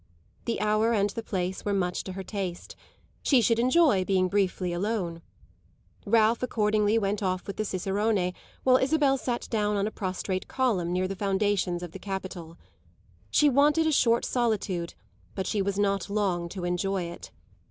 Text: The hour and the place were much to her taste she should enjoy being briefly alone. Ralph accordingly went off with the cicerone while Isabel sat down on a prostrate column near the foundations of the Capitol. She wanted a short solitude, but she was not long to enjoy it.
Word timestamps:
The 0.45 0.59
hour 0.61 0.93
and 0.93 1.11
the 1.11 1.21
place 1.21 1.63
were 1.63 1.75
much 1.75 2.03
to 2.05 2.13
her 2.13 2.23
taste 2.23 2.75
she 3.21 3.39
should 3.39 3.59
enjoy 3.59 4.03
being 4.03 4.29
briefly 4.29 4.73
alone. 4.73 5.21
Ralph 6.07 6.41
accordingly 6.41 6.97
went 6.97 7.21
off 7.21 7.45
with 7.45 7.57
the 7.57 7.65
cicerone 7.65 8.33
while 8.63 8.77
Isabel 8.77 9.19
sat 9.19 9.47
down 9.51 9.75
on 9.75 9.85
a 9.85 9.91
prostrate 9.91 10.47
column 10.47 10.91
near 10.91 11.07
the 11.07 11.15
foundations 11.15 11.83
of 11.83 11.91
the 11.91 11.99
Capitol. 11.99 12.57
She 13.29 13.47
wanted 13.47 13.85
a 13.85 13.91
short 13.91 14.25
solitude, 14.25 14.95
but 15.35 15.45
she 15.45 15.61
was 15.61 15.77
not 15.77 16.09
long 16.09 16.49
to 16.49 16.65
enjoy 16.65 17.03
it. 17.03 17.29